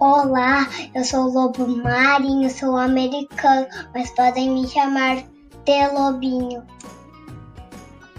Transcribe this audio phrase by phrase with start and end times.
[0.00, 6.66] Olá, eu sou o Lobo Marinho, sou americano, mas podem me chamar de Lobinho.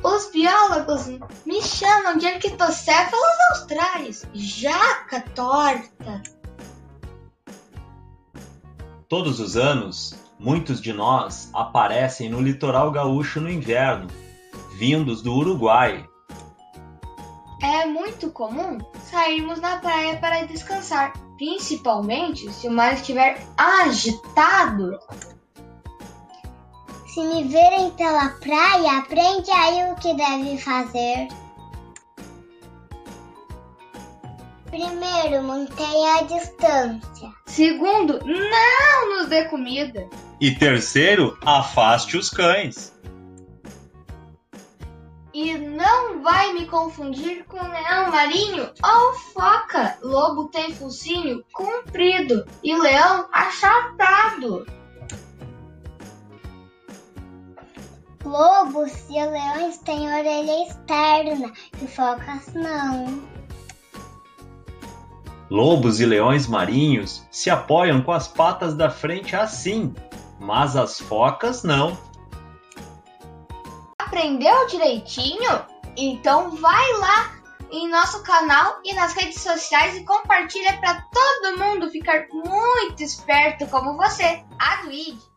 [0.03, 1.07] Os biólogos
[1.43, 6.21] me chamam de Arquitocéfalos austrais, jaca torta.
[9.09, 14.07] Todos os anos, muitos de nós aparecem no litoral gaúcho no inverno,
[14.77, 16.07] vindos do Uruguai.
[17.61, 18.79] É muito comum
[19.09, 24.99] sairmos na praia para descansar principalmente se o mar estiver agitado.
[27.07, 31.27] Se me verem pela praia, aprende aí o que deve fazer.
[34.69, 37.29] Primeiro, mantenha a distância.
[37.47, 40.07] Segundo, não nos dê comida.
[40.39, 42.93] E terceiro, afaste os cães.
[45.33, 49.97] E não vai me confundir com leão marinho ou foca.
[50.01, 54.65] Lobo tem focinho comprido e leão achatado.
[58.25, 63.21] Lobos e leões têm orelha externa e focas não.
[65.49, 69.93] Lobos e leões marinhos se apoiam com as patas da frente assim,
[70.39, 71.97] mas as focas não.
[74.11, 75.65] Aprendeu direitinho?
[75.95, 77.33] Então vai lá
[77.71, 83.65] em nosso canal e nas redes sociais e compartilha para todo mundo ficar muito esperto
[83.67, 84.43] como você.
[84.59, 85.30] Aduide!